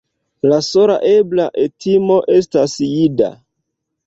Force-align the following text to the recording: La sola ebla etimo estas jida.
La 0.51 0.61
sola 0.67 0.95
ebla 1.09 1.45
etimo 1.65 2.19
estas 2.39 2.75
jida. 2.95 3.31